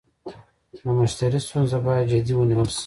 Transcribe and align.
د 0.85 0.87
مشتري 0.99 1.39
ستونزه 1.45 1.77
باید 1.85 2.09
جدي 2.11 2.33
ونیول 2.35 2.69
شي. 2.75 2.79